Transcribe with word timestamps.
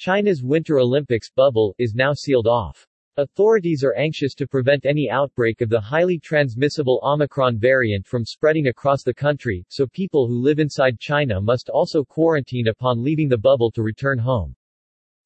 China's 0.00 0.42
Winter 0.42 0.78
Olympics 0.78 1.28
bubble 1.28 1.74
is 1.76 1.94
now 1.94 2.14
sealed 2.14 2.46
off. 2.46 2.88
Authorities 3.18 3.84
are 3.84 3.92
anxious 3.96 4.32
to 4.36 4.46
prevent 4.46 4.86
any 4.86 5.10
outbreak 5.10 5.60
of 5.60 5.68
the 5.68 5.78
highly 5.78 6.18
transmissible 6.18 7.00
Omicron 7.02 7.58
variant 7.58 8.06
from 8.06 8.24
spreading 8.24 8.68
across 8.68 9.02
the 9.02 9.12
country, 9.12 9.62
so 9.68 9.86
people 9.86 10.26
who 10.26 10.40
live 10.40 10.58
inside 10.58 10.98
China 10.98 11.38
must 11.38 11.68
also 11.68 12.02
quarantine 12.02 12.68
upon 12.68 13.04
leaving 13.04 13.28
the 13.28 13.36
bubble 13.36 13.70
to 13.72 13.82
return 13.82 14.18
home. 14.18 14.56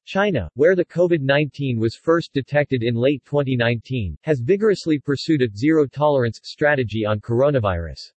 China, 0.07 0.51
where 0.55 0.75
the 0.75 0.85
COVID-19 0.85 1.79
was 1.79 1.95
first 1.95 2.33
detected 2.33 2.83
in 2.83 2.97
late 2.97 3.25
2019, 3.25 4.19
has 4.23 4.41
vigorously 4.41 4.99
pursued 4.99 5.43
a 5.43 5.57
zero-tolerance 5.57 6.41
strategy 6.43 7.05
on 7.07 7.21
coronavirus. 7.21 8.11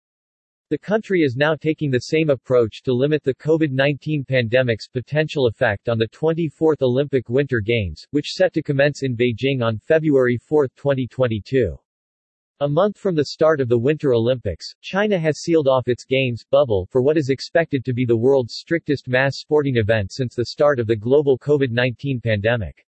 The 0.71 0.79
country 0.79 1.21
is 1.21 1.36
now 1.36 1.55
taking 1.55 1.91
the 1.91 2.00
same 2.00 2.31
approach 2.31 2.81
to 2.86 2.91
limit 2.91 3.23
the 3.23 3.36
COVID-19 3.36 4.27
pandemic's 4.27 4.88
potential 4.88 5.45
effect 5.45 5.88
on 5.89 5.99
the 5.99 6.07
24th 6.07 6.81
Olympic 6.81 7.30
Winter 7.30 7.59
Games, 7.59 8.04
which 8.09 8.31
set 8.31 8.52
to 8.53 8.63
commence 8.63 9.04
in 9.04 9.16
Beijing 9.16 9.62
on 9.62 9.77
February 9.77 10.40
4, 10.40 10.67
2022. 10.70 11.77
A 12.62 12.67
month 12.67 12.98
from 12.98 13.13
the 13.13 13.26
start 13.26 13.62
of 13.62 13.70
the 13.70 13.77
Winter 13.77 14.16
Olympics, 14.16 14.73
China 14.81 15.20
has 15.20 15.41
sealed 15.41 15.67
off 15.67 15.88
its 15.88 16.04
Games 16.04 16.43
bubble 16.49 16.88
for 16.90 17.04
what 17.04 17.16
is 17.16 17.29
expected 17.29 17.85
to 17.85 17.93
be 17.93 18.04
the 18.04 18.18
world's 18.18 18.55
strictest 18.55 19.07
mass 19.07 19.38
sporting 19.38 19.77
event 19.77 20.12
since 20.12 20.34
the 20.34 20.45
start 20.45 20.79
of 20.79 20.88
the 20.88 20.95
global 20.95 21.38
COVID-19 21.38 22.23
pandemic. 22.23 22.88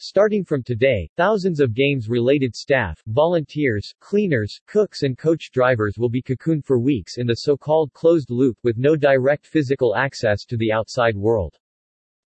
Starting 0.00 0.44
from 0.44 0.62
today, 0.62 1.10
thousands 1.16 1.58
of 1.58 1.74
games-related 1.74 2.54
staff, 2.54 3.02
volunteers, 3.08 3.92
cleaners, 3.98 4.60
cooks 4.68 5.02
and 5.02 5.18
coach 5.18 5.50
drivers 5.50 5.98
will 5.98 6.08
be 6.08 6.22
cocooned 6.22 6.64
for 6.64 6.78
weeks 6.78 7.18
in 7.18 7.26
the 7.26 7.34
so-called 7.34 7.92
closed 7.94 8.30
loop 8.30 8.56
with 8.62 8.78
no 8.78 8.94
direct 8.94 9.44
physical 9.44 9.96
access 9.96 10.44
to 10.44 10.56
the 10.56 10.70
outside 10.70 11.16
world. 11.16 11.58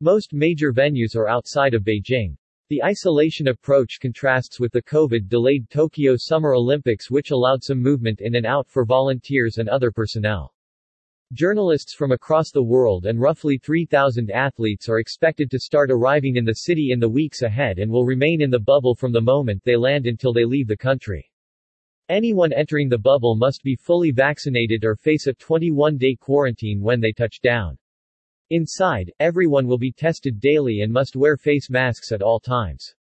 Most 0.03 0.35
major 0.35 0.71
venues 0.71 1.17
are 1.17 1.31
outside 1.31 1.73
of 1.73 1.83
Beijing. 1.83 2.37
The 2.69 2.85
isolation 2.85 3.49
approach 3.49 4.01
contrasts 4.03 4.61
with 4.61 4.73
the 4.73 4.83
COVID-delayed 4.83 5.71
Tokyo 5.71 6.15
Summer 6.19 6.53
Olympics 6.55 7.11
which 7.11 7.31
allowed 7.31 7.65
some 7.65 7.81
movement 7.81 8.21
in 8.21 8.35
and 8.35 8.45
out 8.45 8.69
for 8.69 8.85
volunteers 8.85 9.57
and 9.57 9.71
other 9.71 9.91
personnel. 9.91 10.53
Journalists 11.35 11.95
from 11.95 12.13
across 12.13 12.51
the 12.51 12.63
world 12.63 13.07
and 13.07 13.19
roughly 13.19 13.57
3,000 13.57 14.31
athletes 14.31 14.87
are 14.87 14.99
expected 14.99 15.51
to 15.51 15.59
start 15.59 15.91
arriving 15.91 16.37
in 16.37 16.45
the 16.45 16.53
city 16.53 16.91
in 16.93 17.01
the 17.01 17.09
weeks 17.09 17.41
ahead 17.41 17.79
and 17.79 17.91
will 17.91 18.05
remain 18.05 18.43
in 18.43 18.51
the 18.51 18.61
bubble 18.61 18.95
from 18.95 19.13
the 19.13 19.21
moment 19.23 19.65
they 19.65 19.75
land 19.75 20.07
until 20.07 20.35
they 20.35 20.45
leave 20.45 20.69
the 20.69 20.77
country. 20.77 21.31
Anyone 22.11 22.53
entering 22.53 22.91
the 22.91 22.99
bubble 22.99 23.35
must 23.35 23.63
be 23.63 23.75
fully 23.75 24.11
vaccinated 24.11 24.85
or 24.85 24.95
face 24.95 25.27
a 25.27 25.33
21-day 25.33 26.17
quarantine 26.21 26.83
when 26.83 27.01
they 27.01 27.13
touch 27.13 27.41
down. 27.41 27.79
Inside, 28.51 29.11
everyone 29.19 29.67
will 29.67 29.79
be 29.79 29.91
tested 29.91 30.39
daily 30.39 30.83
and 30.83 30.93
must 30.93 31.17
wear 31.17 31.39
face 31.39 31.71
masks 31.71 32.13
at 32.13 32.21
all 32.21 32.41
times. 32.41 32.95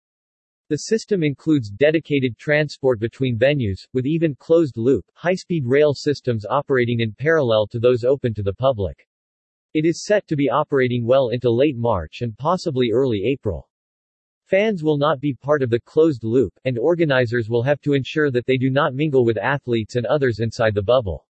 The 0.72 0.78
system 0.78 1.22
includes 1.22 1.70
dedicated 1.70 2.38
transport 2.38 2.98
between 2.98 3.38
venues, 3.38 3.86
with 3.92 4.06
even 4.06 4.36
closed-loop, 4.36 5.04
high-speed 5.16 5.66
rail 5.66 5.94
systems 5.94 6.46
operating 6.46 7.02
in 7.02 7.12
parallel 7.12 7.68
to 7.72 7.78
those 7.78 8.06
open 8.06 8.34
to 8.36 8.42
the 8.42 8.54
public. 8.54 9.06
It 9.74 9.84
is 9.84 10.06
set 10.06 10.26
to 10.28 10.38
be 10.38 10.50
operating 10.50 11.06
well 11.06 11.28
into 11.28 11.52
late 11.52 11.76
March 11.76 12.22
and 12.22 12.38
possibly 12.38 12.90
early 12.94 13.26
April. 13.26 13.70
Fans 14.46 14.82
will 14.82 14.98
not 14.98 15.20
be 15.20 15.34
part 15.34 15.62
of 15.62 15.70
the 15.70 15.82
closed 15.82 16.24
loop, 16.24 16.54
and 16.64 16.80
organizers 16.80 17.50
will 17.50 17.64
have 17.64 17.82
to 17.82 17.92
ensure 17.92 18.32
that 18.32 18.46
they 18.46 18.56
do 18.56 18.70
not 18.70 18.96
mingle 18.96 19.26
with 19.26 19.38
athletes 19.38 19.98
and 19.98 20.06
others 20.06 20.40
inside 20.40 20.74
the 20.74 20.82
bubble. 20.82 21.28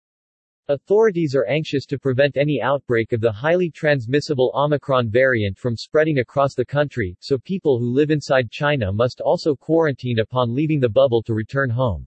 Authorities 0.69 1.33
are 1.33 1.45
anxious 1.45 1.85
to 1.85 1.97
prevent 1.97 2.35
any 2.35 2.61
outbreak 2.61 3.13
of 3.13 3.21
the 3.21 3.31
highly 3.31 3.69
transmissible 3.69 4.51
Omicron 4.53 5.09
variant 5.09 5.57
from 5.57 5.77
spreading 5.77 6.19
across 6.19 6.55
the 6.55 6.65
country, 6.65 7.15
so 7.21 7.37
people 7.37 7.79
who 7.79 7.93
live 7.93 8.11
inside 8.11 8.51
China 8.51 8.91
must 8.91 9.21
also 9.21 9.55
quarantine 9.55 10.19
upon 10.19 10.53
leaving 10.53 10.81
the 10.81 10.89
bubble 10.89 11.23
to 11.23 11.33
return 11.33 11.69
home. 11.69 12.05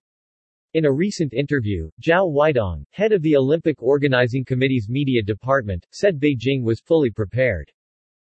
In 0.75 0.85
a 0.85 0.93
recent 0.93 1.33
interview, 1.33 1.89
Zhao 2.03 2.31
Weidong, 2.31 2.85
head 2.91 3.13
of 3.13 3.23
the 3.23 3.35
Olympic 3.35 3.83
Organizing 3.83 4.45
Committee's 4.45 4.91
media 4.91 5.23
department, 5.23 5.87
said 5.91 6.21
Beijing 6.21 6.63
was 6.63 6.81
fully 6.81 7.11
prepared. 7.11 7.73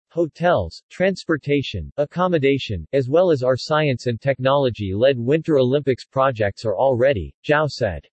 Hotels, 0.10 0.82
transportation, 0.90 1.92
accommodation, 1.98 2.84
as 2.94 3.08
well 3.08 3.30
as 3.30 3.44
our 3.44 3.56
science 3.56 4.08
and 4.08 4.20
technology-led 4.20 5.20
Winter 5.20 5.60
Olympics 5.60 6.04
projects 6.04 6.66
are 6.66 6.76
all 6.76 6.96
ready, 6.96 7.32
Zhao 7.48 7.70
said. 7.70 8.08